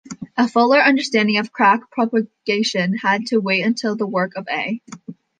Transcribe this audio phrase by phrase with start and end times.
[0.35, 4.81] A fuller understanding of crack propagation had to wait until the work of A.